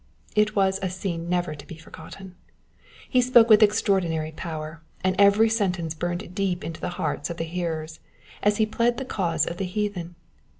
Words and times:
It 0.35 0.55
was 0.55 0.79
a 0.81 0.89
scene 0.89 1.29
never 1.29 1.53
to 1.53 1.67
be 1.67 1.77
forgotten. 1.77 2.33
He 3.07 3.21
spoke 3.21 3.49
with 3.51 3.61
extraordinary 3.61 4.31
power, 4.31 4.81
and 5.03 5.15
every 5.19 5.47
sentence 5.47 5.93
burned 5.93 6.33
deep 6.33 6.63
into 6.63 6.81
the 6.81 6.89
hearts 6.97 7.29
of 7.29 7.37
the 7.37 7.43
hearers, 7.43 7.99
as 8.41 8.57
he 8.57 8.65
pled 8.65 8.97
the 8.97 9.05
cause 9.05 9.45
of 9.45 9.57
the 9.57 9.65
heathen. 9.65 10.15